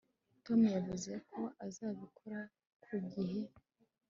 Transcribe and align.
Tom 0.45 0.61
yavuze 0.75 1.11
ko 1.31 1.41
azabikora 1.65 2.39
ku 2.83 2.95
gihe 3.11 3.39